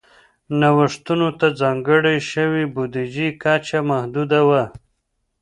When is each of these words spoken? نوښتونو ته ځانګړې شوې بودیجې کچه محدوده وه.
نوښتونو 0.59 1.27
ته 1.39 1.47
ځانګړې 1.59 2.15
شوې 2.31 2.63
بودیجې 2.73 3.29
کچه 3.43 3.79
محدوده 3.89 4.41
وه. 4.47 4.63